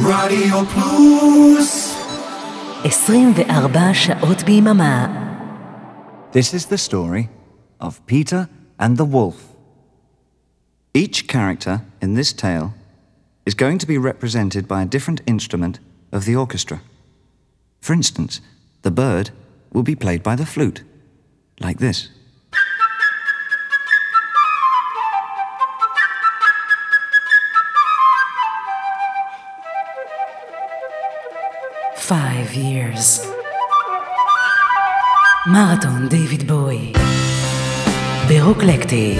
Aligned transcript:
רדיו 0.00 0.66
פלוס 0.66 1.96
24 2.84 3.94
שעות 3.94 4.42
ביממה. 4.42 5.22
This 6.32 6.54
is 6.54 6.66
the 6.66 6.78
story 6.78 7.28
of 7.80 8.06
Peter 8.06 8.48
and 8.78 8.96
the 8.96 9.04
Wolf. 9.04 9.38
Each 10.94 11.26
character 11.26 11.82
in 12.00 12.14
this 12.14 12.32
tale 12.32 12.74
is 13.46 13.54
going 13.54 13.78
to 13.78 13.86
be 13.86 13.98
represented 13.98 14.66
by 14.68 14.82
a 14.82 14.92
different 14.94 15.20
instrument 15.26 15.78
of 16.12 16.24
the 16.26 16.36
orchestra. 16.36 16.80
For 17.80 17.92
instance, 17.92 18.40
the 18.82 18.90
bird 18.90 19.30
will 19.72 19.82
be 19.82 20.02
played 20.04 20.22
by 20.22 20.36
the 20.36 20.46
flute, 20.54 20.82
like 21.60 21.78
this. 21.78 22.08
Five 32.10 32.54
years. 32.54 33.26
מרתון 35.46 36.08
דיוויד 36.08 36.48
בוי. 36.48 36.92
ברוקלקטי. 38.28 39.16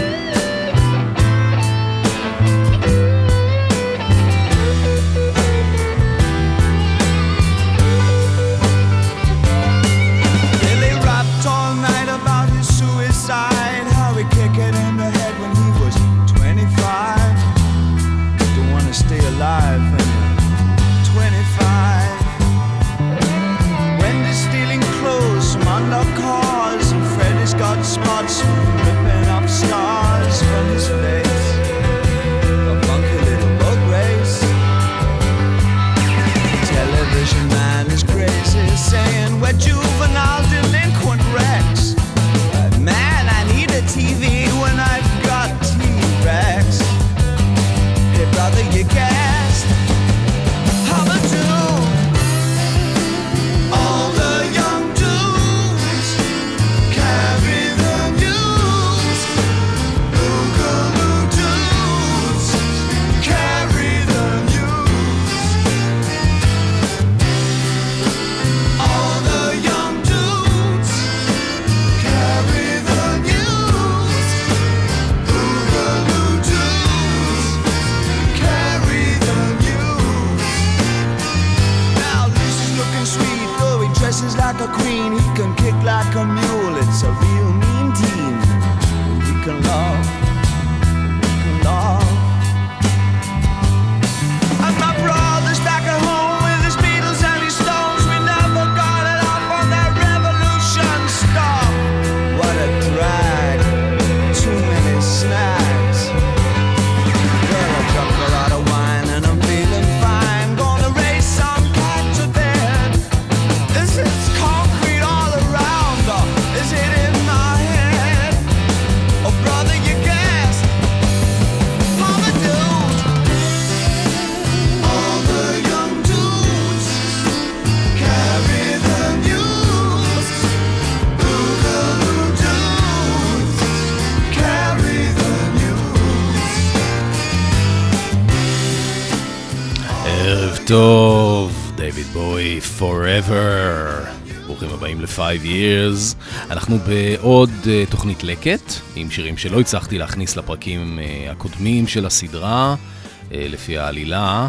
Years. 145.51 146.15
אנחנו 146.49 146.77
בעוד 146.77 147.49
uh, 147.63 147.91
תוכנית 147.91 148.23
לקט, 148.23 148.73
עם 148.95 149.11
שירים 149.11 149.37
שלא 149.37 149.59
הצלחתי 149.59 149.97
להכניס 149.97 150.35
לפרקים 150.35 150.99
uh, 150.99 151.31
הקודמים 151.31 151.87
של 151.87 152.05
הסדרה, 152.05 152.75
uh, 152.75 153.33
לפי 153.33 153.77
העלילה. 153.77 154.47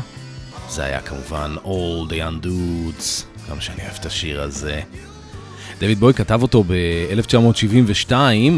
זה 0.68 0.84
היה 0.84 1.00
כמובן 1.00 1.54
All 1.64 2.10
the 2.10 2.14
Young 2.14 2.44
Dudes, 2.44 3.24
כמה 3.48 3.60
שאני 3.60 3.82
אוהב 3.82 3.96
את 4.00 4.06
השיר 4.06 4.42
הזה. 4.42 4.80
דויד 5.80 6.00
בוי 6.00 6.14
כתב 6.14 6.42
אותו 6.42 6.64
ב-1972 6.64 8.12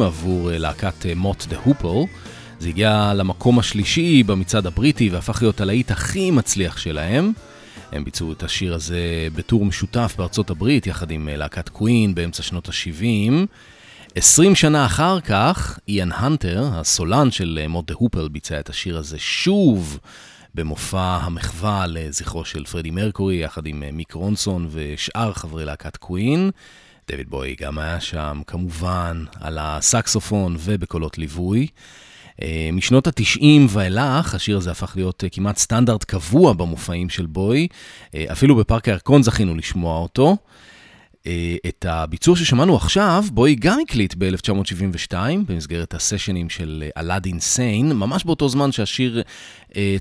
עבור 0.05 0.53
אה, 0.53 0.59
להקת 0.59 1.06
מוט 1.16 1.47
דה 1.49 1.56
הופל. 1.65 2.12
זה 2.59 2.69
הגיע 2.69 3.12
למקום 3.15 3.59
השלישי 3.59 4.22
במצעד 4.22 4.66
הבריטי 4.66 5.09
והפך 5.09 5.43
להיות 5.43 5.61
הלהיט 5.61 5.91
הכי 5.91 6.31
מצליח 6.31 6.76
שלהם. 6.76 7.32
הם 7.94 8.05
ביצעו 8.05 8.32
את 8.32 8.43
השיר 8.43 8.75
הזה 8.75 9.28
בטור 9.34 9.65
משותף 9.65 10.15
בארצות 10.19 10.50
הברית 10.50 10.87
יחד 10.87 11.10
עם 11.10 11.28
אה, 11.28 11.37
להקת 11.37 11.69
קווין 11.69 12.15
באמצע 12.15 12.43
שנות 12.43 12.69
ה-70. 12.69 13.32
20 14.15 14.55
שנה 14.55 14.87
אחר 14.87 15.21
כך, 15.21 15.78
איאן 15.88 16.12
הנטר, 16.12 16.69
הסולן 16.72 17.31
של 17.31 17.59
אה, 17.62 17.69
מוט 17.69 17.87
דה 17.87 17.94
הופל, 17.94 18.28
ביצע 18.28 18.60
את 18.60 18.69
השיר 18.69 18.99
הזה 18.99 19.19
שוב 19.19 19.99
במופע 20.55 21.19
המחווה 21.22 21.87
לזכרו 21.87 22.44
של 22.44 22.65
פרדי 22.65 22.91
מרקורי, 22.91 23.37
יחד 23.37 23.66
עם 23.66 23.82
אה, 23.82 23.93
מיק 23.93 24.12
רונסון 24.12 24.69
ושאר 24.71 25.32
חברי 25.32 25.65
להקת 25.65 25.97
קווין. 25.97 26.50
דויד 27.09 27.31
בוי 27.31 27.56
גם 27.61 27.78
היה 27.78 28.00
שם, 28.00 28.41
כמובן, 28.47 29.25
על 29.41 29.59
הסקסופון 29.61 30.56
ובקולות 30.59 31.19
ליווי. 31.19 31.66
אה, 32.43 32.71
משנות 32.73 33.07
התשעים 33.07 33.67
ואילך, 33.71 34.35
השיר 34.35 34.57
הזה 34.57 34.71
הפך 34.71 34.93
להיות 34.97 35.25
אה, 35.25 35.29
כמעט 35.29 35.59
סטנדרט 35.59 36.05
קבוע 36.05 36.53
במופעים 36.53 37.09
של 37.09 37.27
בוי. 37.27 37.69
אה, 38.15 38.25
אפילו 38.33 38.57
בפארק 38.57 38.89
הירקון 38.89 39.23
זכינו 39.23 39.55
לשמוע 39.55 39.99
אותו. 39.99 40.37
את 41.69 41.85
הביצוע 41.89 42.37
ששמענו 42.37 42.77
עכשיו, 42.77 43.25
בוי 43.33 43.55
גם 43.55 43.79
הקליט 43.83 44.15
ב-1972, 44.19 45.15
במסגרת 45.47 45.95
הסשנים 45.95 46.51
של 46.51 46.85
אלאדין 46.97 47.41
סיין, 47.41 47.93
ממש 47.93 48.25
באותו 48.25 48.49
זמן 48.49 48.73
שהשיר 48.73 49.23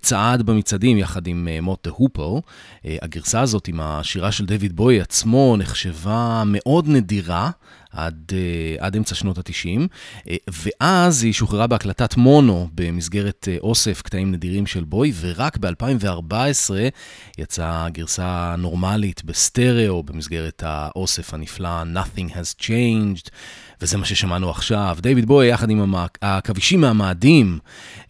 צעד 0.01 0.41
במצעדים 0.41 0.97
יחד 0.97 1.27
עם 1.27 1.47
אה, 1.51 1.61
מוט 1.61 1.87
דה 1.87 1.93
הופל. 1.93 2.47
אה, 2.85 2.97
הגרסה 3.01 3.41
הזאת 3.41 3.67
עם 3.67 3.79
השירה 3.79 4.31
של 4.31 4.45
דויד 4.45 4.75
בוי 4.75 5.01
עצמו 5.01 5.55
נחשבה 5.57 6.43
מאוד 6.45 6.87
נדירה. 6.87 7.49
עד, 7.95 8.31
עד 8.79 8.95
אמצע 8.95 9.15
שנות 9.15 9.37
ה-90, 9.37 9.87
uh, 10.17 10.31
ואז 10.47 11.23
היא 11.23 11.33
שוחררה 11.33 11.67
בהקלטת 11.67 12.17
מונו 12.17 12.69
במסגרת 12.75 13.47
אוסף 13.59 14.01
קטעים 14.01 14.31
נדירים 14.31 14.65
של 14.65 14.83
בוי, 14.83 15.13
ורק 15.19 15.57
ב-2014 15.57 16.33
יצאה 17.37 17.89
גרסה 17.89 18.55
נורמלית 18.57 19.23
בסטריאו 19.23 20.03
במסגרת 20.03 20.63
האוסף 20.65 21.33
הנפלא 21.33 21.83
Nothing 21.83 22.29
has 22.33 22.63
changed. 22.63 23.29
וזה 23.83 23.97
מה 23.97 24.05
ששמענו 24.05 24.49
עכשיו. 24.49 24.97
דיוויד 25.01 25.25
בוי 25.25 25.47
יחד 25.47 25.69
עם 25.69 25.81
המק... 25.81 26.17
העכבישים 26.21 26.81
מהמאדים. 26.81 27.59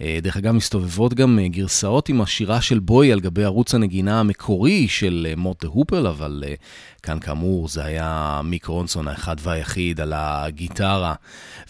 אה, 0.01 0.19
דרך 0.21 0.37
אגב, 0.37 0.51
מסתובבות 0.51 1.13
גם 1.13 1.39
אה, 1.39 1.47
גרסאות 1.47 2.09
עם 2.09 2.21
השירה 2.21 2.61
של 2.61 2.79
בוי 2.79 3.11
על 3.11 3.19
גבי 3.19 3.43
ערוץ 3.43 3.75
הנגינה 3.75 4.19
המקורי 4.19 4.87
של 4.87 5.27
אה, 5.29 5.35
מוט 5.35 5.61
דה 5.61 5.69
הופל, 5.69 6.07
אבל 6.07 6.43
כאן 7.03 7.19
כאמור 7.19 7.67
זה 7.67 7.85
היה 7.85 8.41
מיק 8.43 8.65
רונסון 8.65 9.07
האחד 9.07 9.35
והיחיד 9.43 10.01
על 10.01 10.13
הגיטרה. 10.15 11.13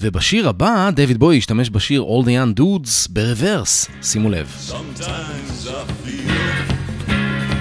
ובשיר 0.01 0.49
הבא, 0.49 0.89
דיוויד 0.89 1.17
בוי 1.17 1.37
השתמש 1.37 1.69
בשיר 1.69 2.03
All 2.03 2.25
the 2.25 2.29
Young 2.29 2.59
Dudes 2.59 3.09
ברוורס. 3.09 3.87
שימו 4.01 4.29
לב. 4.29 4.55
Sometimes 4.69 5.67
I 5.67 6.05
feel 6.05 6.83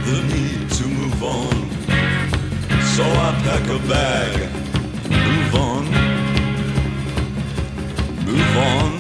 the 0.07 0.19
need 0.33 0.71
to 0.79 0.85
move 0.99 1.23
on. 1.23 1.57
So 2.97 3.05
I 3.27 3.31
pack 3.45 3.67
a 3.79 3.79
bag, 3.93 4.62
move 8.33 8.57
on. 8.57 8.91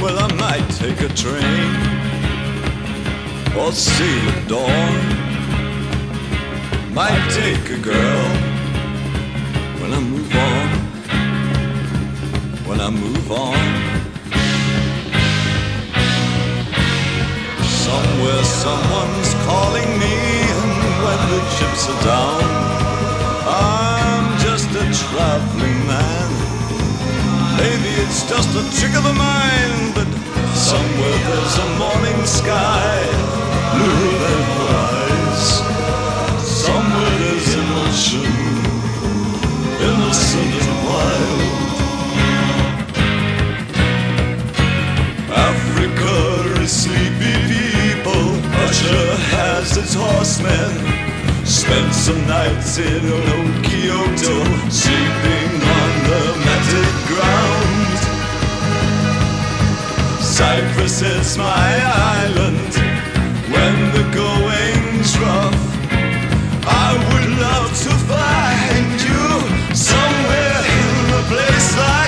Well, 0.00 0.18
I 0.18 0.28
might 0.44 0.68
take 0.82 1.00
a 1.00 1.10
train 1.22 1.70
or 3.58 3.72
see 3.72 4.18
the 4.26 4.34
dawn. 4.48 4.96
Might 6.94 7.24
take 7.40 7.64
a 7.78 7.80
girl 7.92 8.24
when 9.80 9.90
I 9.92 10.00
move 10.00 10.32
on. 10.50 10.68
When 12.68 12.80
I 12.80 12.90
move 12.90 13.30
on. 13.30 13.58
Somewhere 17.84 18.44
someone's 18.44 19.32
calling 19.48 19.90
me, 20.02 20.14
and 20.56 20.72
when 21.04 21.20
the 21.32 21.40
chips 21.56 21.82
are 21.92 22.02
down, 22.14 22.42
I'm 23.46 24.26
just 24.46 24.68
a 24.70 24.84
traveling 25.00 25.57
man. 25.57 25.57
Maybe 27.58 27.90
it's 28.04 28.22
just 28.28 28.50
a 28.54 28.62
trick 28.78 28.94
of 28.94 29.02
the 29.02 29.12
mind, 29.12 29.94
but 29.94 30.06
somewhere 30.54 31.18
there's 31.28 31.56
a 31.58 31.68
morning 31.82 32.20
sky, 32.24 32.94
bluer 33.74 34.14
than 34.22 34.40
her 34.50 34.68
eyes. 34.86 35.44
Somewhere 36.64 37.14
there's 37.22 37.50
emotion, 37.62 38.30
innocent 39.88 40.54
and 40.62 40.74
wild. 40.86 41.42
Africa 45.50 46.14
is 46.62 46.72
sleepy 46.84 47.36
people. 47.50 48.24
Russia 48.60 49.00
has 49.34 49.76
its 49.76 49.94
horsemen. 49.94 50.70
Spent 51.44 51.92
some 51.92 52.22
nights 52.28 52.78
in 52.78 53.02
old 53.04 53.64
Kyoto, 53.64 54.36
sleeping 54.70 55.47
the 56.08 56.24
matted 56.46 56.94
ground. 57.10 57.98
Cyprus 60.36 61.02
is 61.02 61.36
my 61.36 61.70
island. 62.20 62.72
When 63.54 63.76
the 63.96 64.04
going's 64.20 65.12
rough, 65.24 65.60
I 66.64 66.88
would 67.06 67.28
love 67.46 67.70
to 67.84 67.92
find 68.12 68.94
you 69.08 69.26
somewhere 69.74 70.60
in 70.80 70.94
a 71.20 71.22
place 71.32 71.70
like 71.76 72.07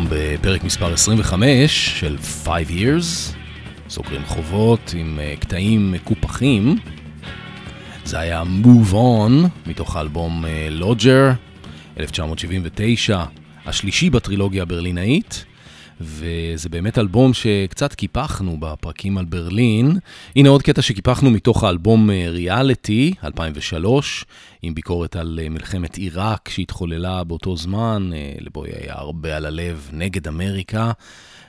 היום 0.00 0.08
בפרק 0.10 0.64
מספר 0.64 0.92
25 0.92 2.00
של 2.00 2.16
5 2.18 2.66
years, 2.68 3.34
סוגרים 3.88 4.24
חובות 4.26 4.94
עם 4.96 5.18
אה, 5.22 5.34
קטעים 5.40 5.92
מקופחים. 5.92 6.78
זה 8.04 8.18
היה 8.18 8.42
Move 8.42 8.92
On, 8.92 9.48
מתוך 9.66 9.96
האלבום 9.96 10.44
לוג'ר, 10.70 11.30
1979, 12.00 13.24
השלישי 13.66 14.10
בטרילוגיה 14.10 14.62
הברלינאית, 14.62 15.44
וזה 16.00 16.68
באמת 16.68 16.98
אלבום 16.98 17.34
שקצת 17.34 17.94
קיפחנו 17.94 18.56
בפרקים 18.60 19.18
על 19.18 19.24
ברלין. 19.24 19.98
הנה 20.36 20.48
עוד 20.48 20.62
קטע 20.62 20.82
שקיפחנו 20.82 21.30
מתוך 21.30 21.64
האלבום 21.64 22.10
ריאליטי, 22.10 23.14
2003, 23.24 24.24
עם 24.62 24.74
ביקורת 24.74 25.16
על 25.16 25.40
אה, 25.42 25.48
מלחמת 25.48 25.96
עיראק 25.96 26.48
שהתחוללה 26.48 27.24
באותו 27.24 27.56
זמן, 27.56 28.10
אה, 28.14 28.32
לבוי 28.40 28.70
היה 28.70 28.94
הרבה 28.94 29.36
על 29.36 29.46
הלב 29.46 29.90
נגד 29.92 30.28
אמריקה. 30.28 30.92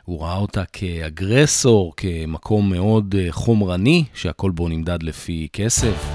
הוא 0.04 0.22
ראה 0.22 0.38
אותה 0.38 0.64
כאגרסור, 0.74 1.94
כמקום 1.98 2.70
מאוד 2.70 3.16
אה, 3.20 3.28
חומרני, 3.30 4.04
שהכל 4.14 4.52
בו 4.52 4.68
נמדד 4.68 5.04
לפי 5.04 5.48
כסף. 5.54 6.14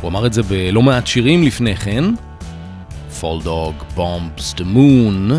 הוא 0.00 0.08
אמר 0.08 0.26
את 0.26 0.32
זה 0.32 0.42
בלא 0.42 0.82
מעט 0.82 1.06
שירים 1.06 1.42
לפני 1.42 1.76
כן. 1.76 2.04
Fall 3.20 3.44
Dog 3.44 3.96
Bombs 3.96 4.54
the 4.56 4.64
Moon. 4.74 5.32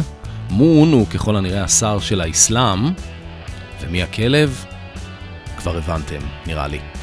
מון 0.49 0.91
הוא 0.91 1.07
ככל 1.07 1.35
הנראה 1.35 1.63
השר 1.63 1.99
של 1.99 2.21
האסלאם, 2.21 2.79
ומי 3.81 4.03
הכלב? 4.03 4.65
כבר 5.57 5.77
הבנתם, 5.77 6.19
נראה 6.47 6.67
לי. 6.67 6.96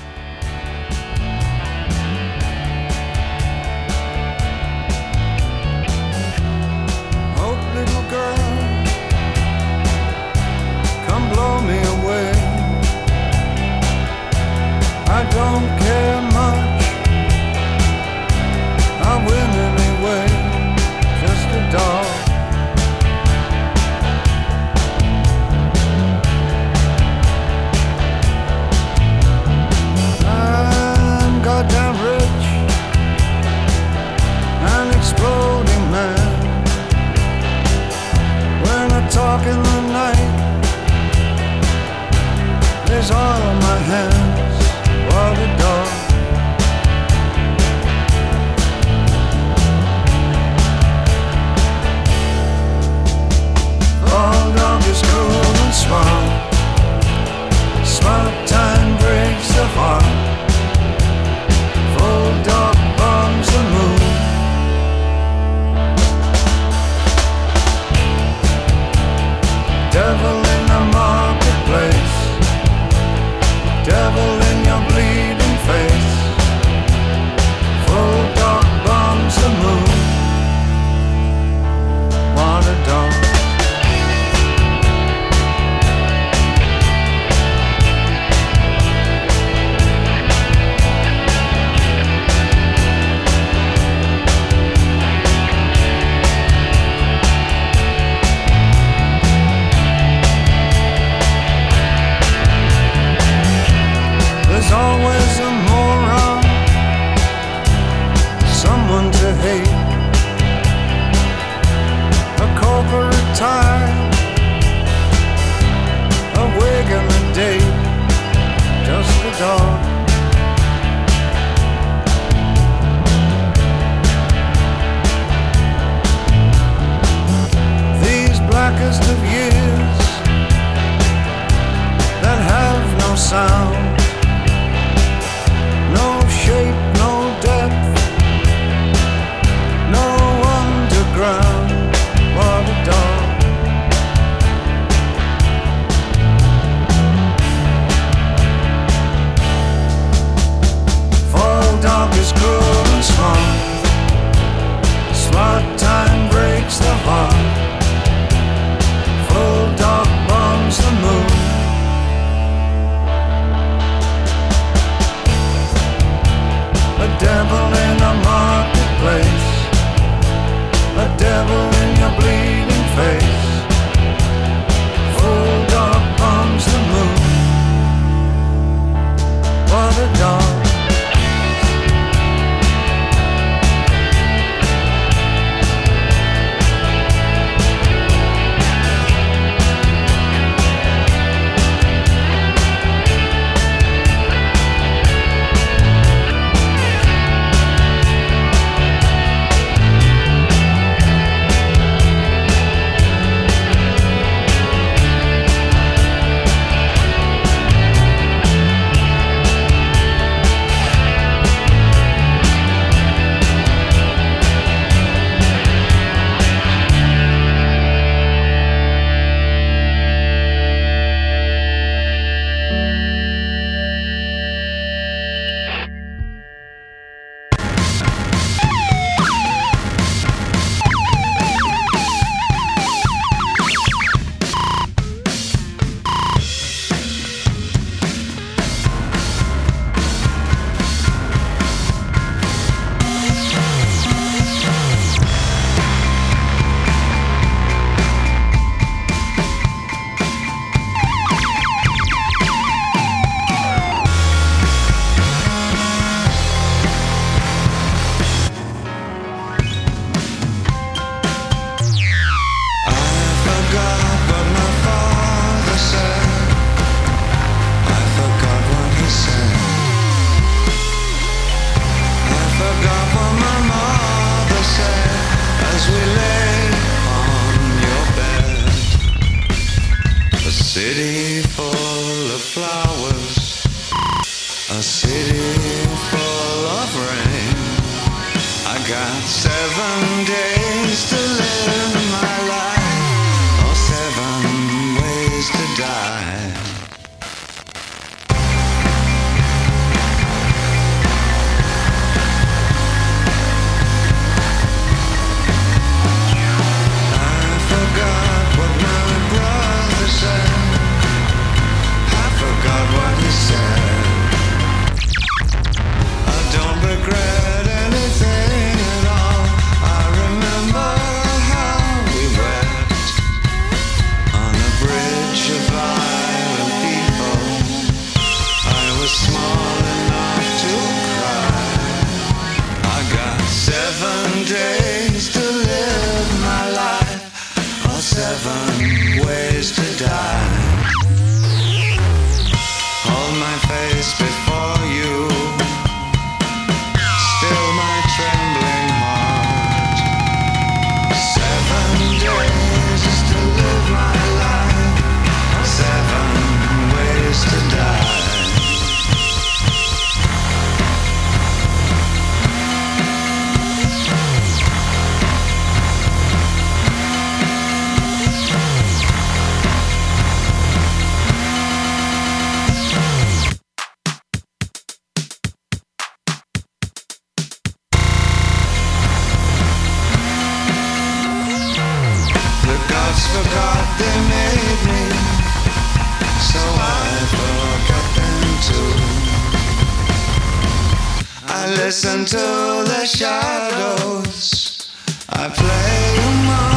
I 391.56 391.70
listen 391.76 392.24
to 392.24 392.36
the 392.36 393.06
shadows, 393.06 394.88
I 395.28 395.48
play 395.48 396.16
among 396.26 396.73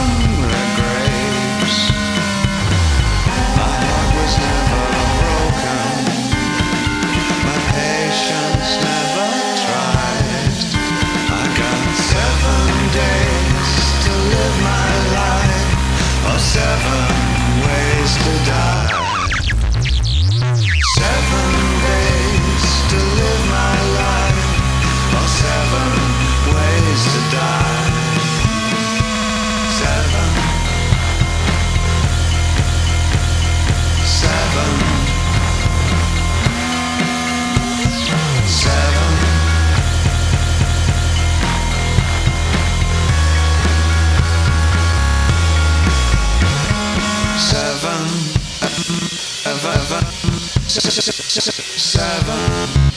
seven, 50.79 52.96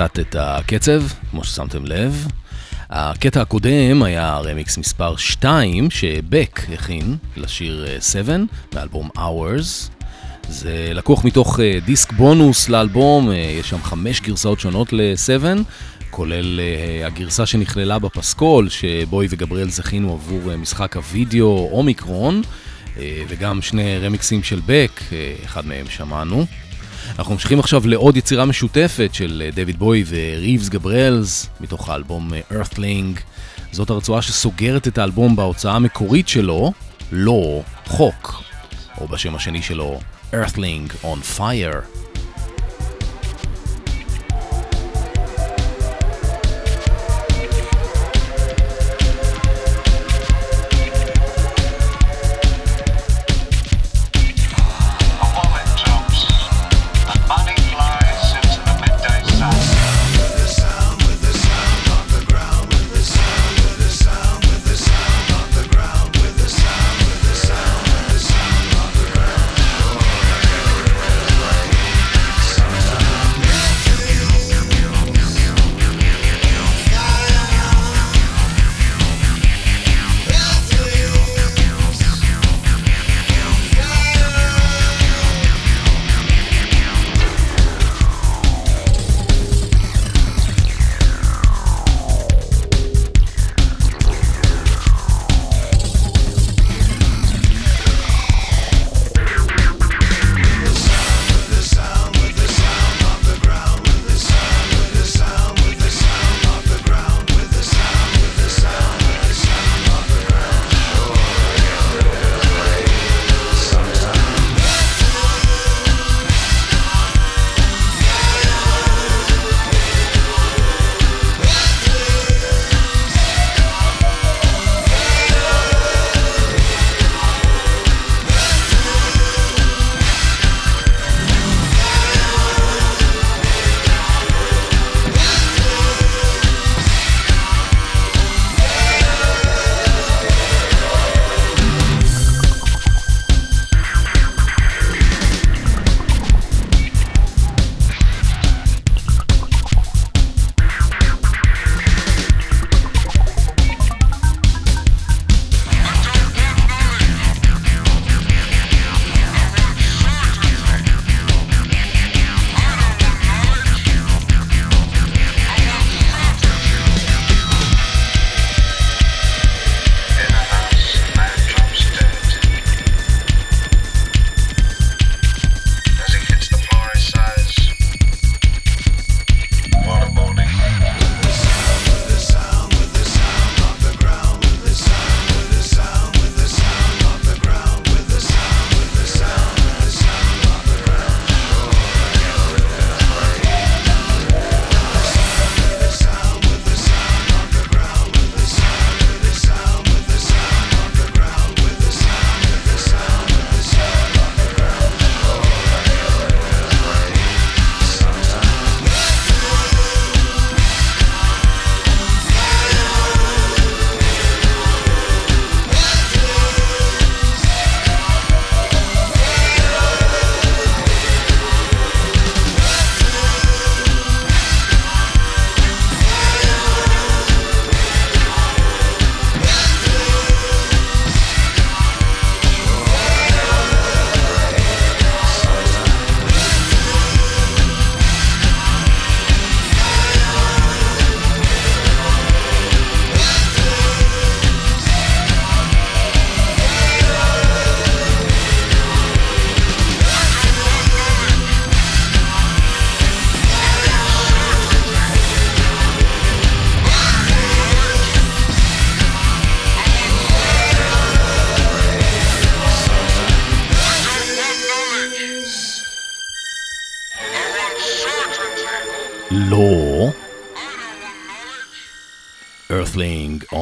קצת 0.00 0.18
את 0.18 0.36
הקצב, 0.38 1.02
כמו 1.30 1.44
ששמתם 1.44 1.84
לב. 1.84 2.26
הקטע 2.90 3.40
הקודם 3.42 4.02
היה 4.02 4.38
רמיקס 4.38 4.78
מספר 4.78 5.16
2 5.16 5.90
שבק 5.90 6.60
הכין 6.74 7.16
לשיר 7.36 7.86
7 8.00 8.36
מאלבום 8.74 9.08
Hours. 9.16 9.90
זה 10.48 10.90
לקוח 10.94 11.24
מתוך 11.24 11.60
אה, 11.60 11.78
דיסק 11.84 12.12
בונוס 12.12 12.68
לאלבום, 12.68 13.30
אה, 13.30 13.34
יש 13.34 13.70
שם 13.70 13.82
חמש 13.82 14.20
גרסאות 14.20 14.60
שונות 14.60 14.92
ל-7, 14.92 15.44
כולל 16.10 16.60
אה, 16.60 17.06
הגרסה 17.06 17.46
שנכללה 17.46 17.98
בפסקול, 17.98 18.68
שבוי 18.68 19.26
וגבריאל 19.30 19.70
זכינו 19.70 20.12
עבור 20.12 20.50
אה, 20.50 20.56
משחק 20.56 20.96
הוידאו 20.96 21.68
אומיקרון, 21.72 22.42
אה, 22.98 23.22
וגם 23.28 23.62
שני 23.62 23.98
רמיקסים 23.98 24.42
של 24.42 24.60
בק, 24.66 25.00
אה, 25.12 25.34
אחד 25.44 25.66
מהם 25.66 25.86
שמענו. 25.88 26.46
אנחנו 27.18 27.32
ממשיכים 27.34 27.60
עכשיו 27.60 27.82
לעוד 27.86 28.16
יצירה 28.16 28.44
משותפת 28.44 29.10
של 29.12 29.42
אה, 29.44 29.50
דויד 29.50 29.78
בוי 29.78 30.04
וריבס 30.08 30.68
גבריאלס, 30.68 31.48
מתוך 31.60 31.88
האלבום 31.88 32.34
אה, 32.34 32.40
Earthling. 32.50 33.20
זאת 33.72 33.90
הרצועה 33.90 34.22
שסוגרת 34.22 34.88
את 34.88 34.98
האלבום 34.98 35.36
בהוצאה 35.36 35.74
המקורית 35.74 36.28
שלו, 36.28 36.72
לא 37.12 37.62
חוק, 37.86 38.42
או 39.00 39.08
בשם 39.08 39.34
השני 39.34 39.62
שלו, 39.62 40.00
Earthling 40.32 41.04
on 41.04 41.38
Fire. 41.38 42.09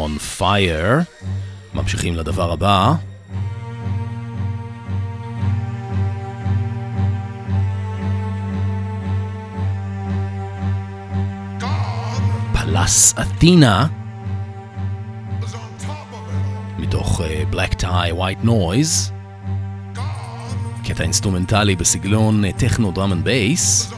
On 0.08 0.40
fire. 0.40 1.04
ממשיכים 1.74 2.16
לדבר 2.16 2.52
הבא. 2.52 2.94
Pallas 12.52 13.14
Athena. 13.20 13.86
מתוך 16.78 17.20
אה, 17.20 17.54
Black 17.54 17.74
Tie 17.74 18.12
White 18.18 18.46
Noise. 18.46 19.12
קטע 20.84 21.02
אינסטרומנטלי 21.02 21.76
בסגנון 21.76 22.44
אה, 22.44 22.48
טכנו 22.56 22.92
drum 22.92 23.12
and 23.12 23.24
bass. 23.24 23.92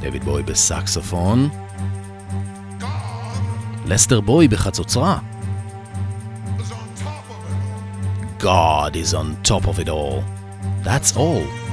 דויד 0.00 0.24
בוי 0.24 0.42
בסקסופון. 0.42 1.48
לסטר 3.90 4.20
בוי 4.20 4.48
בחצוצרה. 4.48 5.18
God 8.40 8.94
is 8.94 9.12
on 9.14 9.50
top 9.50 9.66
of 9.66 9.78
it 9.78 9.88
all. 9.88 10.22
That's 10.84 11.16
all. 11.16 11.69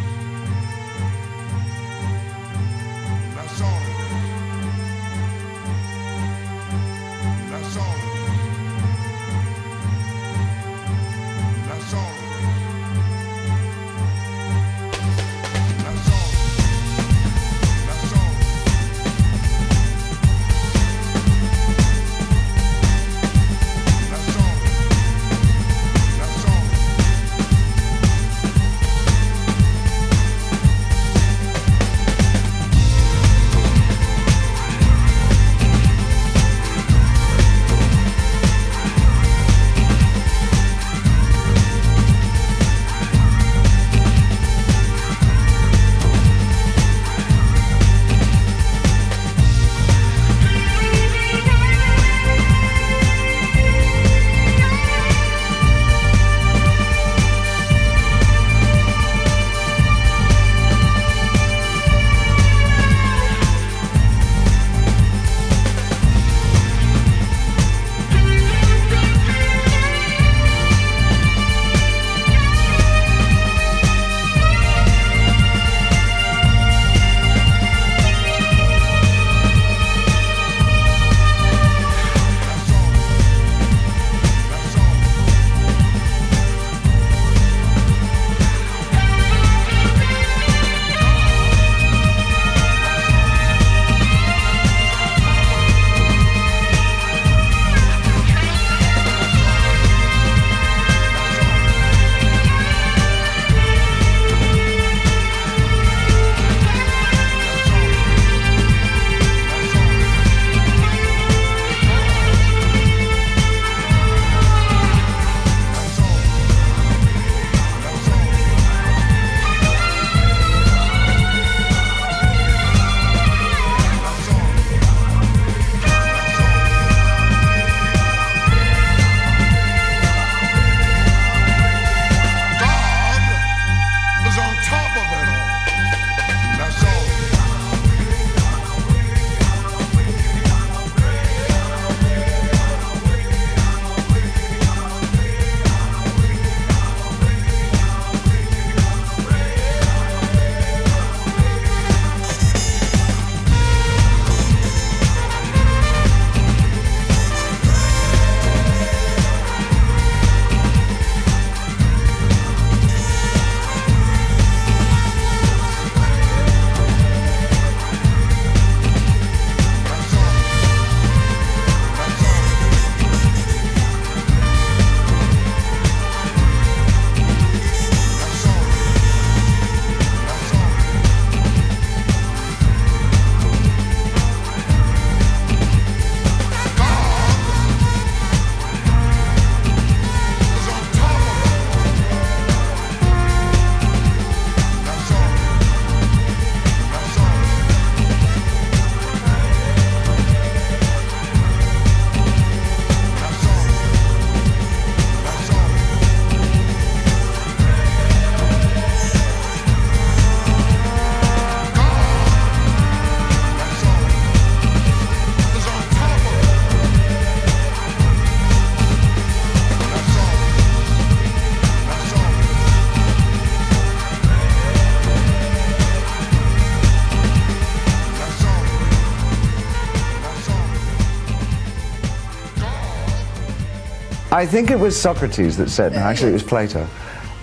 I 234.38 234.46
think 234.46 234.70
it 234.70 234.78
was 234.80 234.96
Socrates 234.96 235.58
that 235.58 235.68
said, 235.72 235.94
no, 235.94 235.98
actually 235.98 236.30
it 236.30 236.34
was 236.34 236.44
Plato, 236.44 236.88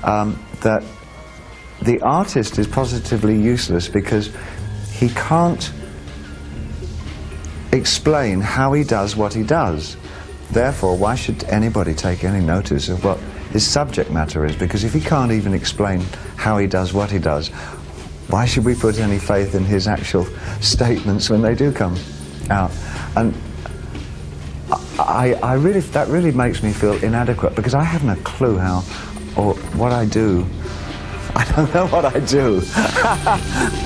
um, 0.05 0.41
that 0.61 0.85
the 1.83 2.01
artist 2.03 2.57
is 2.57 2.69
positively 2.69 3.37
useless 3.37 3.89
because 3.89 4.31
he 4.93 5.09
can't 5.09 5.73
explain 7.73 8.41
how 8.41 8.75
he 8.75 8.85
does 8.85 9.17
what 9.17 9.35
he 9.35 9.43
does. 9.43 9.97
Therefore, 10.53 10.97
why 10.97 11.17
should 11.17 11.43
anybody 11.45 11.95
take 11.95 12.23
any 12.23 12.39
notice 12.39 12.89
of 12.89 13.03
what 13.05 13.19
his 13.51 13.67
subject 13.67 14.13
matter 14.13 14.47
is? 14.47 14.55
Because 14.55 14.85
if 14.85 14.93
he 14.93 15.01
can't 15.01 15.33
even 15.33 15.53
explain 15.53 15.99
how 16.37 16.59
he 16.59 16.69
does 16.69 16.93
what 16.93 17.11
he 17.11 17.19
does, 17.19 17.49
why 18.29 18.45
should 18.45 18.65
we 18.65 18.77
put 18.77 19.01
any 19.01 19.19
faith 19.19 19.57
in 19.57 19.65
his 19.65 19.89
actual 19.89 20.27
statements 20.61 21.29
when 21.29 21.43
they 21.43 21.57
do 21.57 21.73
come 21.73 21.97
out? 22.51 22.71
And 23.17 23.35
I, 24.99 25.35
I 25.43 25.55
really, 25.55 25.81
that 25.81 26.09
really 26.09 26.33
makes 26.33 26.63
me 26.63 26.73
feel 26.73 26.95
inadequate 27.03 27.55
because 27.55 27.75
I 27.75 27.83
haven't 27.83 28.11
a 28.11 28.17
clue 28.23 28.57
how 28.59 28.85
or 29.37 29.55
what 29.77 29.93
I 29.93 30.05
do. 30.05 30.47
I 31.37 31.45
don't 31.57 31.75
know 31.75 31.87
what 31.89 32.05
I 32.05 32.21
do. 32.21 32.61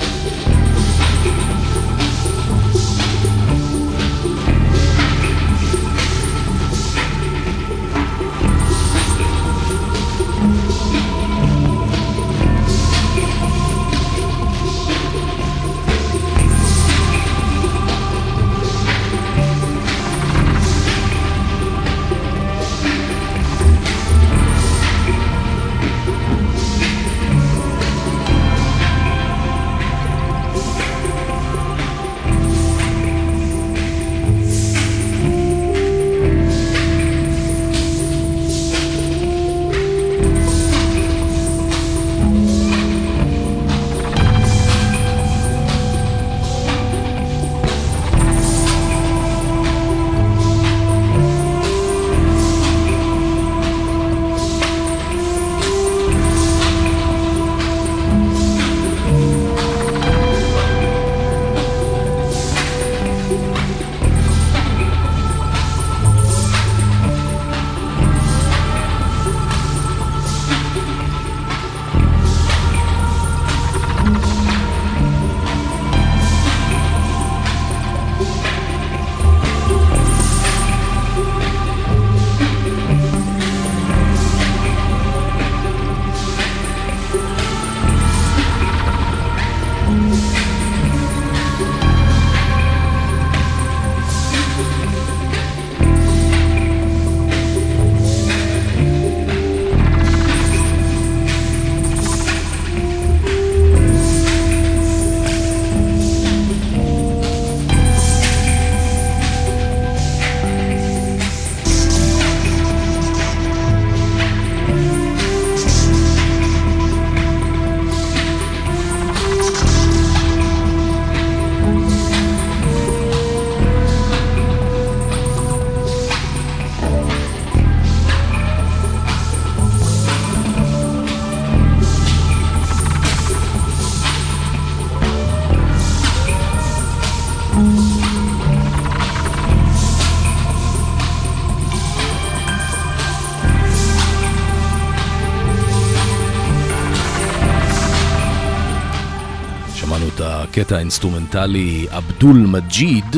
הקטע 150.59 150.75
האינסטרומנטלי 150.75 151.87
אבדול 151.89 152.37
מג'יד. 152.37 153.15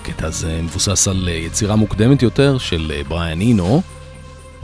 הקטע 0.00 0.26
הזה 0.26 0.60
מבוסס 0.62 1.08
על 1.08 1.28
יצירה 1.28 1.76
מוקדמת 1.76 2.22
יותר 2.22 2.58
של 2.58 2.92
בריאן 3.08 3.40
אינו, 3.40 3.82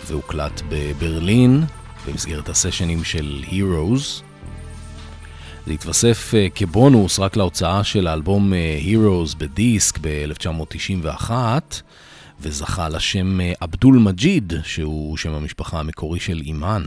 והוקלט 0.06 0.62
בברלין 0.68 1.64
במסגרת 2.06 2.48
הסשנים 2.48 3.04
של 3.04 3.44
Heroes. 3.48 4.22
זה 5.66 5.72
התווסף 5.72 6.34
אה, 6.34 6.46
כבונוס 6.54 7.18
רק 7.18 7.36
להוצאה 7.36 7.84
של 7.84 8.06
האלבום 8.06 8.54
אה, 8.54 8.78
Heroes 8.84 9.36
בדיסק 9.38 9.98
ב-1991, 10.00 11.30
וזכה 12.40 12.88
לשם 12.88 13.40
אה, 13.40 13.52
אבדול 13.62 13.98
מג'יד, 13.98 14.52
שהוא 14.64 15.16
שם 15.16 15.32
המשפחה 15.32 15.80
המקורי 15.80 16.20
של 16.20 16.40
אימן. 16.40 16.82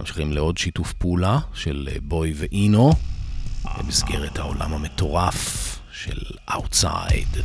ממשיכים 0.00 0.32
לעוד 0.32 0.58
שיתוף 0.58 0.92
פעולה 0.92 1.38
של 1.54 1.88
בוי 2.02 2.32
ואינו 2.36 2.92
במסגרת 3.64 4.38
העולם 4.38 4.74
המטורף 4.74 5.78
של 5.92 6.18
Outside. 6.50 7.36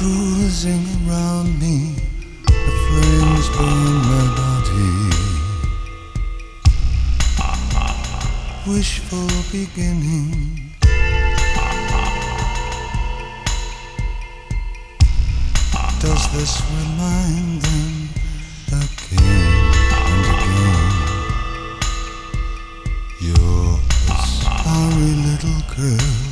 Cruising 0.00 0.86
around 1.06 1.50
me, 1.62 1.76
the 2.46 2.74
flames 2.84 3.46
burn 3.56 3.96
my 4.10 4.24
body. 4.40 4.94
Wishful 8.66 9.28
beginning. 9.52 10.69
Does 16.00 16.32
this 16.32 16.62
remind 16.70 17.60
them 17.60 18.08
again 18.68 19.70
and 20.08 20.24
again? 20.32 20.88
You're 23.20 23.78
a 24.08 24.16
sorry 24.24 25.12
little 25.28 25.60
girl. 25.76 26.29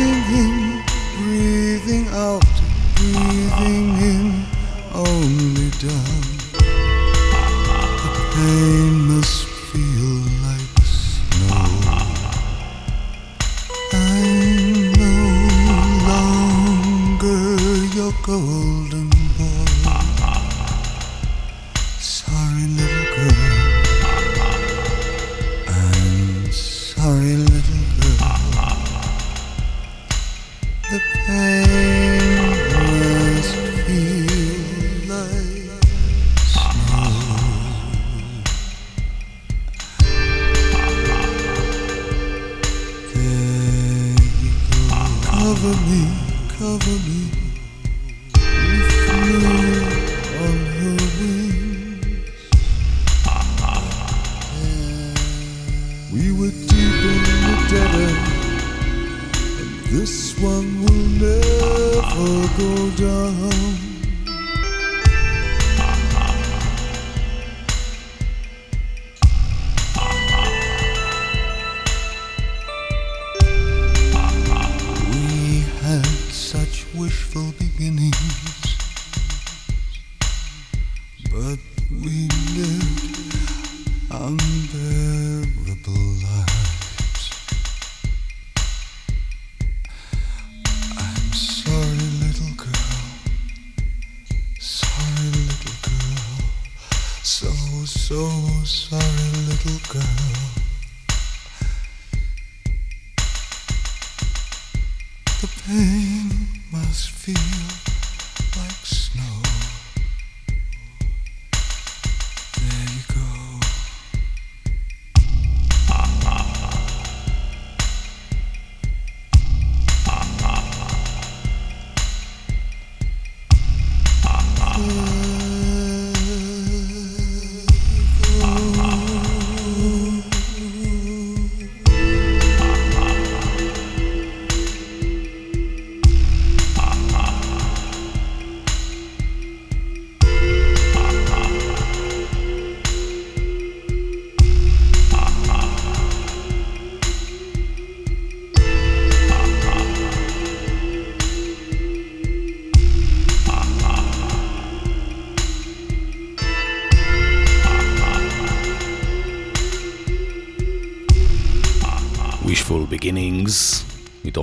Breathing 0.00 0.32
in, 0.32 0.82
breathing 1.18 2.08
out, 2.08 2.42
breathing 2.96 3.96
in, 3.98 4.46
only 4.94 5.70
down. 5.78 6.39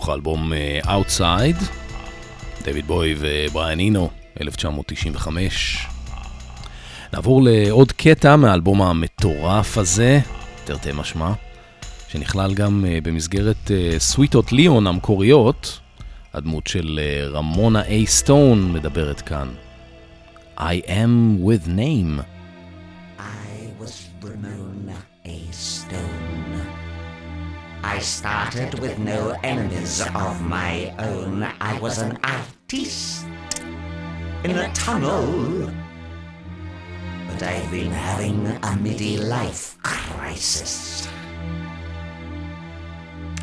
מתוך 0.08 0.14
האלבום 0.14 0.54
אה, 0.54 0.80
Outside, 0.84 1.64
דויד 2.66 2.88
בוי 2.88 3.16
ובריאן 3.20 3.80
אינו, 3.80 4.10
1995. 4.42 5.88
נעבור 7.14 7.42
לעוד 7.44 7.92
קטע 7.92 8.36
מהאלבום 8.36 8.82
המטורף 8.82 9.78
הזה, 9.78 10.20
תרתי 10.64 10.90
משמע, 10.94 11.32
שנכלל 12.08 12.54
גם 12.54 12.86
אה, 12.88 13.00
במסגרת 13.04 13.72
אה, 13.72 14.00
סוויטות 14.00 14.52
ליאון 14.52 14.88
המקוריות. 14.88 15.80
הדמות 16.34 16.68
של 16.68 17.00
אה, 17.04 17.28
רמונה 17.28 17.84
איי 17.84 18.06
סטון 18.06 18.74
מדברת 18.74 19.22
כאן. 19.22 19.48
I 20.58 20.86
am 20.88 21.46
with 21.46 21.68
name. 21.68 22.37
I 27.98 28.00
started 28.02 28.78
with 28.78 29.00
no 29.00 29.36
enemies 29.42 30.02
of 30.14 30.40
my 30.40 30.94
own. 31.00 31.42
I 31.60 31.80
was 31.80 31.98
an 31.98 32.20
artist 32.24 33.26
in 34.44 34.52
a 34.52 34.72
tunnel. 34.76 35.66
But 37.28 37.42
I've 37.42 37.72
been 37.72 37.90
having 37.90 38.46
a 38.46 38.76
midi-life 38.76 39.80
crisis. 39.82 41.10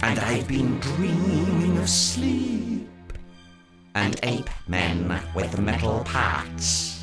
And 0.04 0.20
I've 0.20 0.46
been 0.46 0.78
dreaming 0.78 1.76
of 1.78 1.88
sleep 1.88 2.88
and 3.96 4.20
ape 4.22 4.50
men 4.68 5.20
with 5.34 5.58
metal 5.58 6.04
parts. 6.04 6.93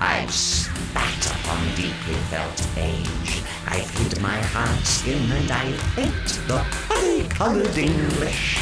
I've 0.00 0.32
spat 0.32 1.26
upon 1.26 1.64
deeply 1.74 2.14
felt 2.30 2.68
age. 2.76 3.42
I've 3.66 3.90
hid 3.98 4.20
my 4.20 4.40
hard 4.40 4.86
skin 4.86 5.30
and 5.32 5.50
I've 5.50 5.98
ate 5.98 6.38
the 6.46 6.58
honey-colored 6.86 7.76
English. 7.76 8.58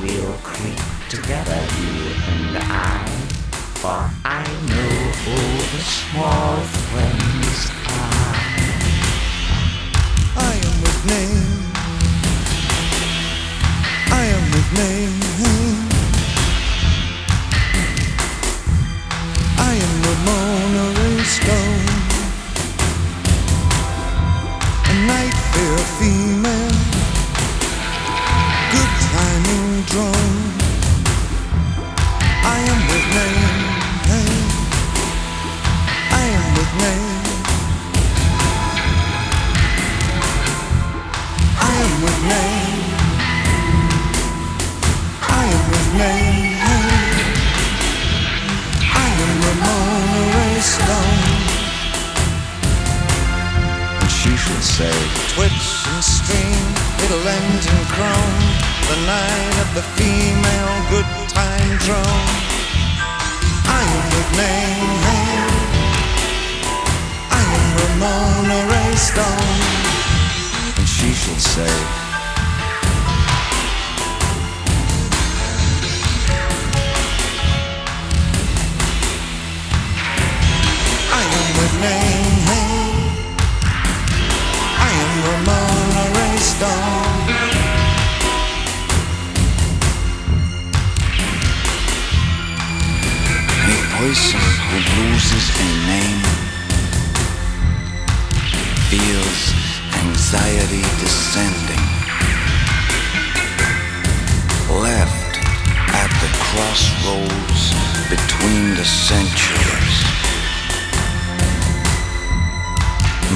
We'll 0.00 0.32
creep 0.42 0.80
together, 1.10 1.60
you 1.78 2.08
and 2.32 2.56
I, 2.58 3.06
for 3.80 4.10
I 4.24 4.44
know 4.70 4.94
who 5.24 5.36
the 5.76 5.82
small 5.84 6.56
friends 6.88 7.70
are. 7.86 8.34
I 10.36 10.54
am 10.56 10.74
with 10.80 11.00
name. 11.06 11.72
I 14.10 14.24
am 14.24 14.44
with 14.52 14.72
name. 14.78 15.23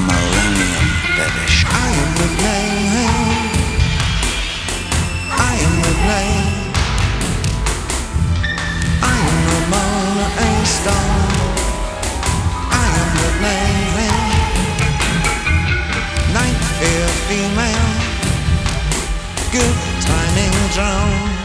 Millennium 0.07 0.89
fetish. 1.17 1.65
I 1.67 1.89
am 2.03 2.11
name. 2.47 3.59
I 5.31 5.53
am 5.67 5.75
name. 6.13 6.51
I 9.03 9.17
am 9.29 9.37
Ramona 9.53 10.27
A. 10.47 10.51
Stone. 10.77 11.27
I 12.71 12.87
am 13.03 13.11
name. 13.43 13.79
Night 16.39 16.63
female. 17.27 17.91
Good 19.51 19.77
timing 20.07 20.57
drone. 20.75 21.38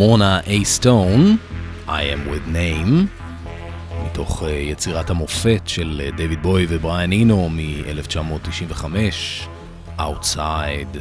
Ramona 0.00 0.40
A. 0.46 0.64
Stone, 0.64 1.36
I 1.86 1.90
am 1.90 2.30
with 2.30 2.54
name, 2.54 2.90
מתוך 4.06 4.42
אה, 4.42 4.50
יצירת 4.50 5.10
המופת 5.10 5.62
של 5.66 6.02
אה, 6.04 6.10
דויד 6.16 6.42
בוי 6.42 6.66
ובריאן 6.68 7.12
אינו 7.12 7.48
מ-1995, 7.48 8.84
Outside. 9.98 10.98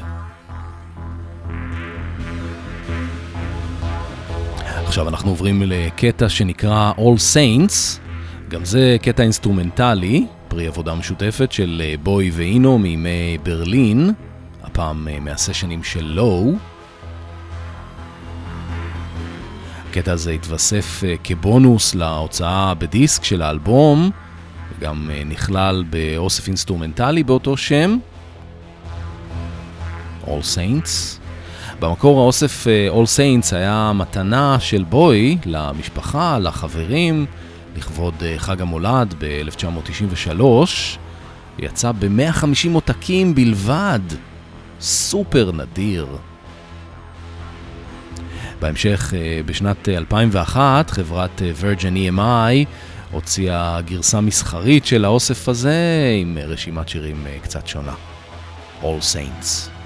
עכשיו 4.62 5.10
אנחנו 5.10 5.30
עוברים 5.30 5.64
לקטע 5.66 6.30
שנקרא 6.30 6.92
All 6.98 7.34
Saints, 7.34 8.00
גם 8.50 8.66
זה 8.66 8.98
קטע 9.02 9.24
אינסטרומנטלי, 9.24 10.26
פרי 10.48 10.68
עבודה 10.68 10.96
משותפת 10.96 11.52
של 11.52 11.82
אה, 11.86 11.96
בוי 12.04 12.32
ואינו 12.34 12.78
מימי 12.78 13.38
ברלין, 13.44 14.14
הפעם 14.64 15.08
מהסשנים 15.22 15.84
של 15.84 16.06
Low. 16.06 16.69
הקטע 19.90 20.12
הזה 20.12 20.32
התווסף 20.32 21.04
אה, 21.04 21.16
כבונוס 21.24 21.96
להוצאה 21.96 22.74
בדיסק 22.74 23.24
של 23.24 23.42
האלבום, 23.42 24.12
וגם 24.78 25.12
אה, 25.14 25.24
נכלל 25.26 25.84
באוסף 25.90 26.48
אינסטרומנטלי 26.48 27.24
באותו 27.24 27.58
שם, 27.58 27.98
All 30.26 30.56
Saints. 30.56 31.20
במקור 31.80 32.20
האוסף 32.20 32.68
אה, 32.68 32.90
All 32.92 33.06
Saints 33.06 33.56
היה 33.56 33.92
מתנה 33.96 34.60
של 34.60 34.84
בוי 34.84 35.38
למשפחה, 35.46 36.40
לחברים, 36.40 37.26
לכבוד 37.78 38.24
חג 38.38 38.62
המולד 38.62 39.16
ב-1993. 39.20 40.44
יצא 41.60 41.92
ב-150 41.92 42.74
עותקים 42.74 43.36
בלבד, 43.36 44.00
סופר 44.80 45.52
נדיר. 45.52 46.08
בהמשך, 48.62 49.14
אה, 49.18 49.42
בשנת 49.46 49.90
אה, 49.90 49.98
2001, 49.98 50.90
חברת 50.90 51.42
אה, 51.42 51.52
Virgin 51.62 52.18
EMI 52.18 52.66
הוציאה 53.12 53.82
גרסה 53.82 54.22
מסחרית 54.22 54.86
של 54.86 55.06
האוסף 55.06 55.50
הזה 55.50 56.10
עם 56.22 56.38
אה, 56.38 56.46
רשימת 56.46 56.90
שירים 56.90 57.28
אה, 57.28 57.38
קצת 57.42 57.68
שונה. 57.68 57.94
All 58.82 59.14
Saints. 59.14 59.79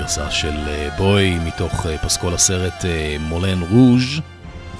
הגרסה 0.00 0.30
של 0.30 0.54
אה, 0.68 0.88
בוי 0.96 1.38
מתוך 1.38 1.86
אה, 1.86 1.98
פסקול 1.98 2.34
הסרט 2.34 2.84
אה, 2.84 3.16
מולן 3.20 3.62
רוז' 3.62 4.20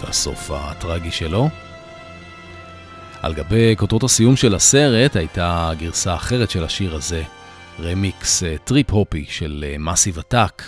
והסוף 0.00 0.50
הטרגי 0.54 1.10
שלו. 1.10 1.48
על 3.22 3.34
גבי 3.34 3.74
כותרות 3.78 4.02
הסיום 4.02 4.36
של 4.36 4.54
הסרט 4.54 5.16
הייתה 5.16 5.70
גרסה 5.78 6.14
אחרת 6.14 6.50
של 6.50 6.64
השיר 6.64 6.94
הזה, 6.94 7.22
רמיקס 7.80 8.42
טריפ 8.64 8.90
הופי 8.90 9.24
של 9.28 9.64
Massive 9.78 10.18
Attack 10.18 10.62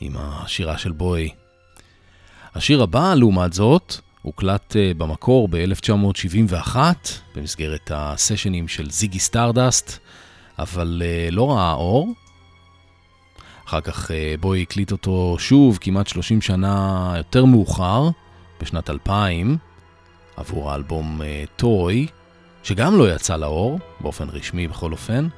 עם 0.00 0.12
השירה 0.18 0.78
של 0.78 0.92
בוי. 0.92 1.28
השיר 2.54 2.82
הבא, 2.82 3.14
לעומת 3.14 3.52
זאת, 3.52 3.96
הוקלט 4.22 4.76
במקור 4.96 5.48
ב-1971 5.48 6.76
במסגרת 7.34 7.90
הסשנים 7.94 8.68
של 8.68 8.90
זיגי 8.90 9.18
סטארדסט, 9.18 9.98
אבל 10.58 11.02
לא 11.30 11.52
ראה 11.52 11.72
אור. 11.72 12.23
אחר 13.66 13.80
כך 13.80 14.10
אה, 14.10 14.34
בוי 14.40 14.62
הקליט 14.62 14.92
אותו 14.92 15.36
שוב 15.38 15.78
כמעט 15.80 16.06
30 16.06 16.40
שנה 16.40 17.14
יותר 17.16 17.44
מאוחר, 17.44 18.08
בשנת 18.62 18.90
2000, 18.90 19.56
עבור 20.36 20.70
האלבום 20.70 21.22
אה, 21.22 21.44
Toy, 21.56 22.06
שגם 22.62 22.98
לא 22.98 23.14
יצא 23.14 23.36
לאור, 23.36 23.78
באופן 24.00 24.28
רשמי 24.28 24.68
בכל 24.68 24.92
אופן. 24.92 25.28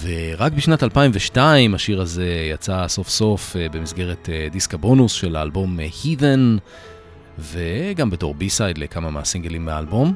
ורק 0.00 0.52
בשנת 0.52 0.82
2002 0.82 1.74
השיר 1.74 2.00
הזה 2.00 2.48
יצא 2.52 2.88
סוף 2.88 3.08
סוף 3.08 3.56
אה, 3.56 3.68
במסגרת 3.68 4.28
דיסק 4.50 4.74
הבונוס 4.74 5.12
של 5.12 5.36
האלבום 5.36 5.78
Heathen, 5.80 6.60
וגם 7.38 8.10
בתור 8.10 8.34
B-side 8.34 8.78
לכמה 8.78 9.10
מהסינגלים 9.10 9.64
מהאלבום. 9.64 10.14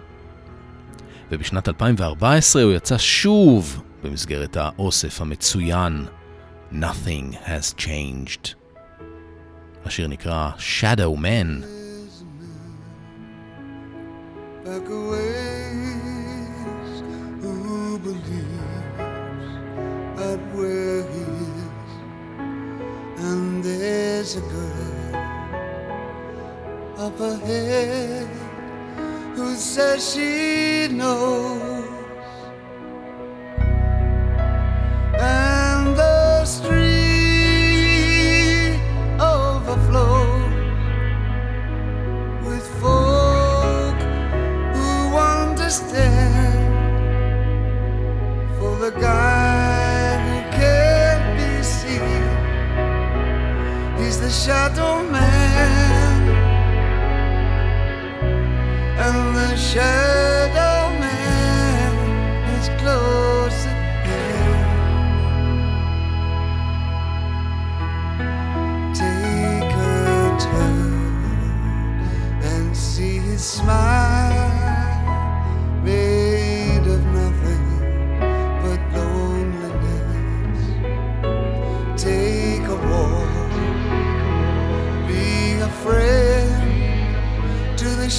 ובשנת 1.31 1.69
2014 1.69 2.63
הוא 2.63 2.73
יצא 2.73 2.99
שוב 2.99 3.83
במסגרת 4.03 4.57
האוסף 4.57 5.21
המצוין 5.21 6.05
Nothing 6.72 7.34
has 7.46 7.74
changed. 7.74 8.56
השיר 9.86 10.08
נקרא 10.08 10.52
Shadow 10.58 11.16
Man. 11.16 11.64
back 14.66 14.88
a 14.90 15.00
ways 15.12 16.94
who 17.42 18.00
believes 18.00 19.52
that 20.20 20.40
where 20.56 21.02
he 21.14 21.26
is 21.66 21.92
and 23.28 23.64
there's 23.64 24.32
a 24.38 24.44
girl 24.56 25.16
up 27.06 27.20
ahead 27.20 28.28
who 29.36 29.48
says 29.56 30.00
she 30.14 30.88
knows 31.00 31.77
Guy 49.01 50.19
who 50.27 50.37
can't 50.59 51.25
be 51.39 51.63
seen. 51.63 52.27
He's 53.99 54.19
the 54.21 54.31
shadow 54.31 55.03
man, 55.03 56.23
and 59.07 59.37
the 59.37 59.57
shadow 59.57 60.91
man 61.05 61.93
is 62.59 62.69
close 62.81 63.67
at 63.67 63.79
hand. 64.07 64.67
Take 68.95 69.75
a 69.75 70.37
turn 70.41 71.23
and 72.43 72.77
see 72.77 73.19
his 73.19 73.43
smile 73.43 74.08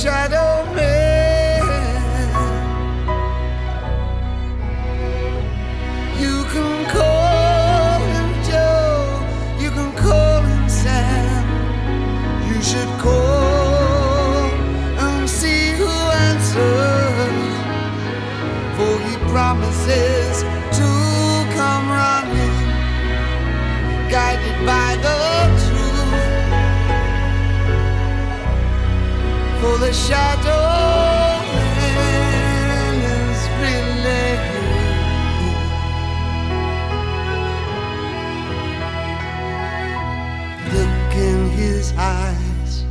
shadow 0.10 0.66
man. 0.74 2.30
You 6.24 6.36
can 6.54 6.74
call 6.96 8.00
him 8.14 8.28
Joe, 8.50 8.98
you 9.64 9.70
can 9.78 9.92
call 10.06 10.42
him 10.52 10.64
Sam. 10.68 11.46
You 12.50 12.60
should 12.70 12.92
call 13.06 14.50
and 15.06 15.30
see 15.30 15.64
who 15.80 15.94
answers. 16.30 17.52
For 18.78 18.94
he 19.08 19.16
promises 19.36 20.36
to 20.80 20.90
come 21.58 21.86
running, 22.02 22.58
guided 24.10 24.58
by 24.66 24.90
the 25.06 25.19
the 29.80 29.94
shadow 29.94 30.66
man 31.96 32.96
is 33.00 33.40
really 33.62 34.36
Look 40.74 41.16
in 41.16 41.50
his 41.52 41.94
eyes 41.98 42.84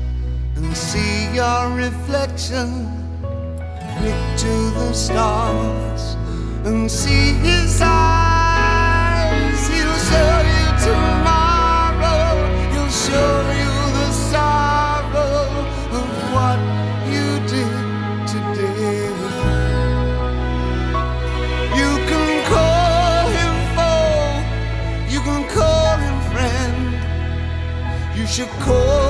and 0.57 0.75
see 0.75 1.29
your 1.35 1.69
reflection. 1.77 2.89
Look 4.03 4.39
to 4.39 4.55
the 4.79 4.93
stars 4.95 6.17
and 6.65 6.91
see 6.91 7.35
his 7.35 7.83
eyes. 7.83 9.69
He'll 9.69 9.99
show 10.09 10.41
you 10.55 10.69
too. 10.85 11.18
you 28.39 28.47
call 28.61 29.08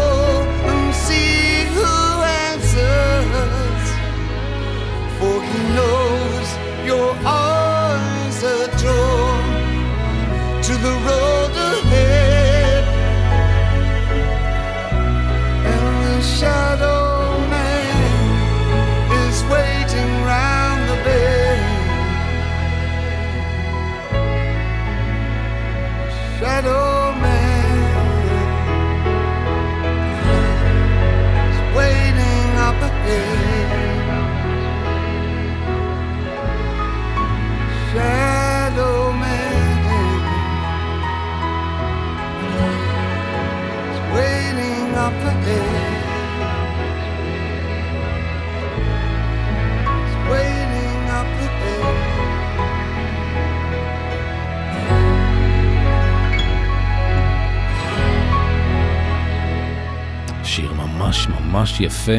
ממש 60.99 61.29
ממש 61.29 61.81
יפה. 61.81 62.13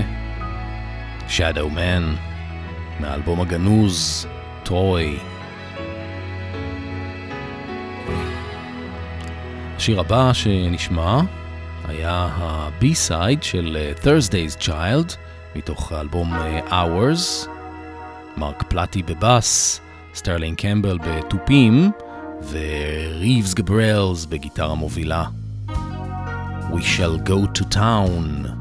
Shadow 1.30 1.76
Man, 1.76 2.18
מהאלבום 3.00 3.42
הגנוז, 3.42 4.28
טרוי. 4.64 5.18
השיר 9.76 10.00
הבא 10.00 10.34
שנשמע 10.34 11.20
היה 11.88 12.12
ה-B-side 12.12 13.42
של 13.42 13.78
אה, 13.80 13.92
Thursday's 14.04 14.62
Child, 14.62 15.16
מתוך 15.56 15.92
האלבום 15.92 16.34
אה, 16.34 16.60
Hours, 16.70 17.48
מרק 18.38 18.64
פלטי 18.64 19.04
בבאס, 19.04 19.82
סטרלין 20.14 20.56
קמבל 20.56 20.98
בתופים, 20.98 21.92
וריבס 22.50 23.54
גבריאלס 23.54 24.26
בגיטרה 24.26 24.76
מובילה. 24.76 25.26
We 26.74 26.82
shall 26.82 27.18
go 27.30 27.60
to 27.60 27.64
town. 27.76 28.59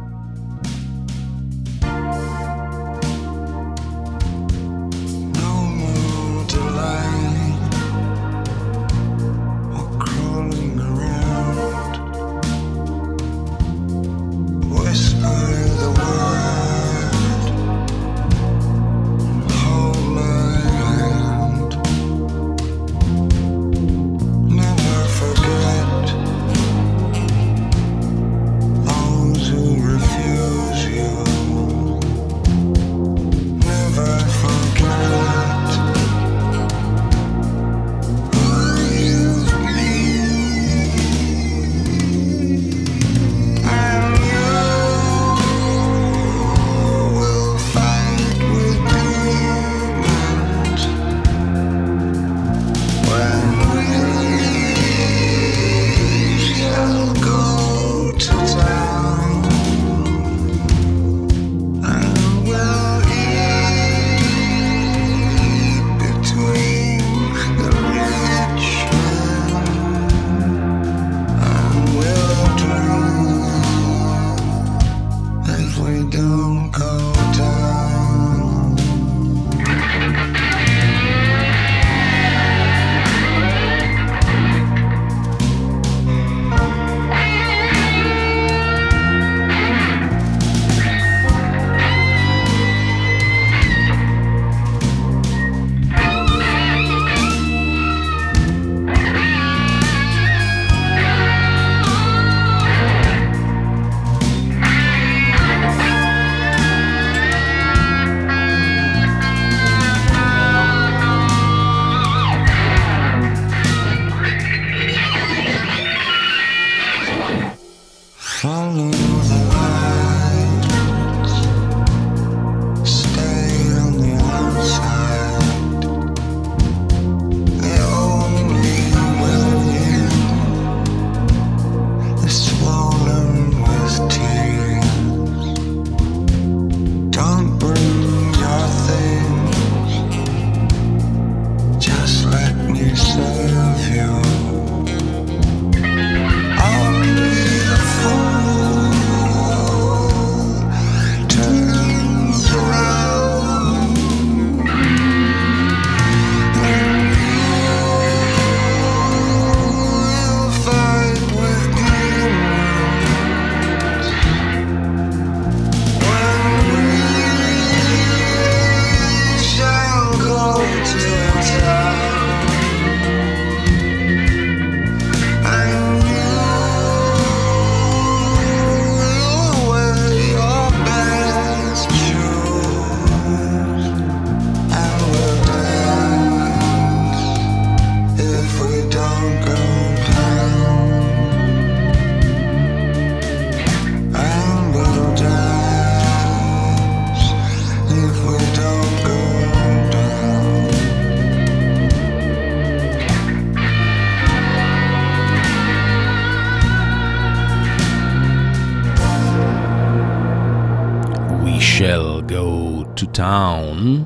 to 212.99 213.07
Town, 213.17 214.05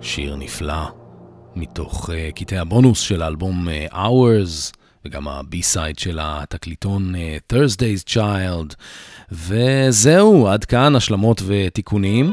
שיר 0.00 0.36
נפלא 0.36 0.82
מתוך 1.56 2.10
uh, 2.10 2.32
קטעי 2.34 2.58
הבונוס 2.58 3.00
של 3.00 3.22
האלבום 3.22 3.68
uh, 3.68 3.94
Hours, 3.94 4.72
וגם 5.04 5.28
הבי-סייד 5.28 5.98
של 5.98 6.18
התקליטון 6.22 7.14
uh, 7.14 7.18
Thursday's 7.54 8.08
Child. 8.08 8.74
וזהו, 9.32 10.48
עד 10.48 10.64
כאן 10.64 10.96
השלמות 10.96 11.42
ותיקונים. 11.46 12.32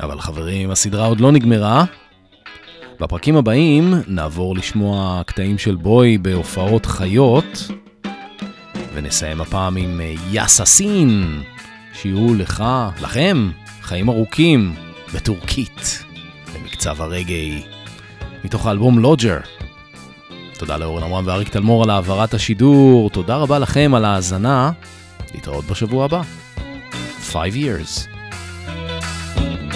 אבל 0.00 0.20
חברים, 0.20 0.70
הסדרה 0.70 1.06
עוד 1.06 1.20
לא 1.20 1.32
נגמרה. 1.32 1.84
בפרקים 3.00 3.36
הבאים 3.36 3.94
נעבור 4.06 4.56
לשמוע 4.56 5.22
קטעים 5.26 5.58
של 5.58 5.74
בוי 5.74 6.18
בהופעות 6.18 6.86
חיות, 6.86 7.70
ונסיים 8.94 9.40
הפעם 9.40 9.76
עם 9.76 10.00
יאססין, 10.30 11.42
שיהיו 11.92 12.34
לך, 12.34 12.64
לכם, 13.02 13.50
חיים 13.88 14.08
ארוכים 14.08 14.74
בטורקית, 15.14 16.04
במקצב 16.54 17.02
הרגעי, 17.02 17.62
מתוך 18.44 18.66
האלבום 18.66 18.98
לוג'ר. 18.98 19.38
תודה 20.58 20.76
לאורן 20.76 21.02
עמרם 21.02 21.26
ואריק 21.26 21.48
תלמור 21.48 21.82
על 21.82 21.90
העברת 21.90 22.34
השידור, 22.34 23.10
תודה 23.10 23.36
רבה 23.36 23.58
לכם 23.58 23.92
על 23.94 24.04
ההאזנה, 24.04 24.72
להתראות 25.34 25.64
בשבוע 25.64 26.04
הבא. 26.04 26.22
5 27.32 27.54
years. 27.54 28.08
thank 29.36 29.62
you 29.62 29.67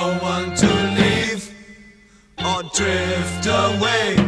no 0.00 0.18
one 0.18 0.54
to 0.54 0.66
leave 0.98 1.44
or 2.44 2.62
drift 2.74 3.46
away. 3.46 4.25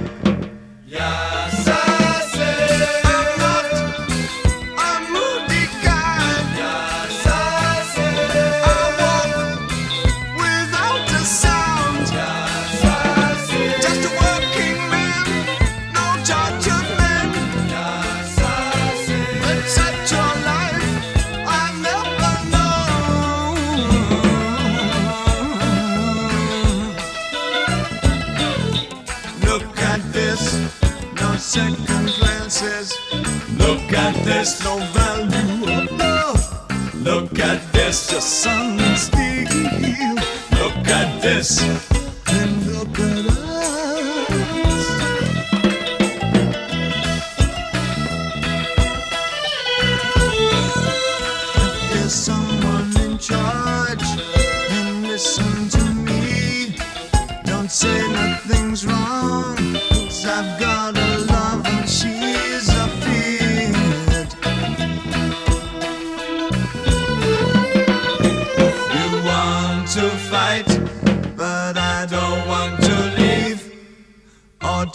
there's 34.38 34.62
no 34.62 34.78
value 34.92 35.64
of 35.64 35.90
love. 35.98 36.94
Look 36.94 37.40
at 37.40 37.60
this, 37.72 38.12
your 38.12 38.20
son 38.20 38.78
is 38.78 39.00
still. 39.00 40.14
Look 40.52 40.86
at 40.86 41.20
this. 41.20 41.87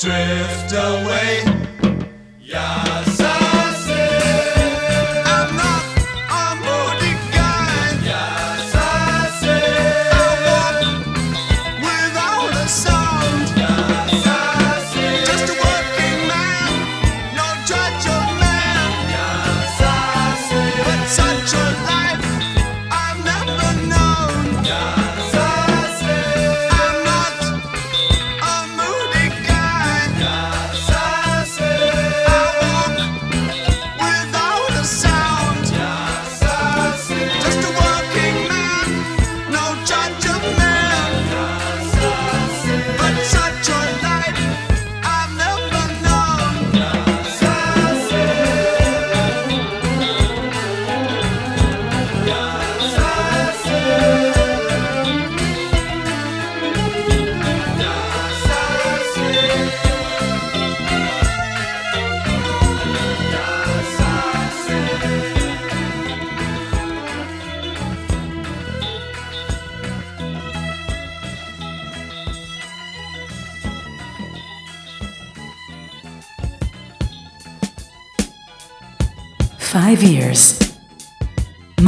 drift 0.03 0.73
away. 0.73 1.62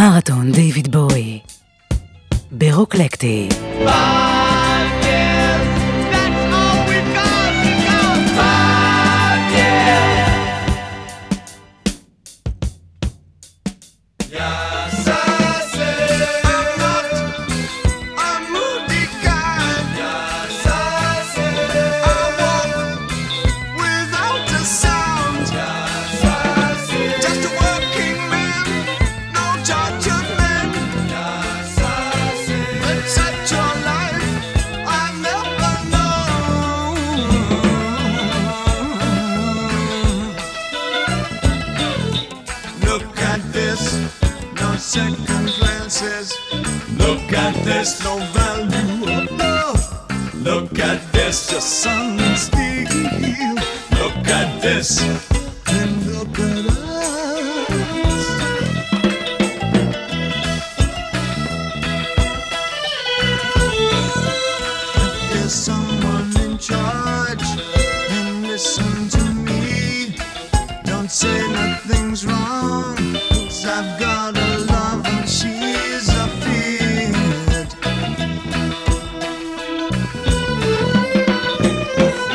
מרתון 0.06 0.52
דיוויד 0.52 0.92
בואי 0.92 1.40
ברוקלקטי. 2.52 3.50
ביי! 3.86 4.45
charge 66.66 67.44
and 68.10 68.42
listen 68.42 69.08
to 69.08 69.24
me. 69.48 70.16
Don't 70.84 71.12
say 71.12 71.38
nothing's 71.52 72.26
wrong, 72.26 72.96
cause 73.30 73.66
I've 73.66 74.00
got 74.00 74.36
a 74.36 74.58
love 74.74 75.06
and 75.06 75.30
she's 75.30 76.10
a 76.10 76.24
afraid. 76.26 77.70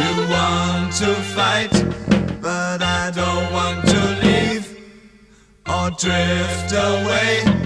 You 0.01 0.15
want 0.31 0.93
to 1.03 1.13
fight, 1.35 1.75
but 2.41 2.83
I 2.83 3.11
don't 3.13 3.53
want 3.53 3.85
to 3.89 4.01
leave 4.23 4.67
or 5.67 5.91
drift 5.91 6.73
away. 6.73 7.60